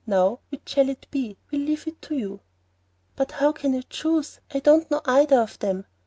[0.07, 1.37] Now, which shall it be?
[1.51, 2.39] We will leave it to you."
[3.15, 4.39] "But how can I choose?
[4.51, 5.85] I don't know either of them.